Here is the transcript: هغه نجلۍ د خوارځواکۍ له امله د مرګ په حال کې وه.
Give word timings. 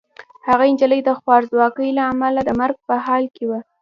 هغه 0.47 0.63
نجلۍ 0.71 0.99
د 1.05 1.09
خوارځواکۍ 1.19 1.89
له 1.97 2.03
امله 2.11 2.41
د 2.45 2.49
مرګ 2.61 2.77
په 2.87 2.95
حال 3.05 3.23
کې 3.35 3.43
وه. 3.49 3.59